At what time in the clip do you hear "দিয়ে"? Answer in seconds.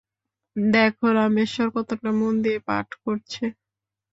2.43-2.59